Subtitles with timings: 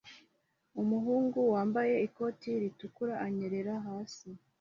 [0.81, 4.27] Umuhungu wambaye ikoti ritukura anyerera hasi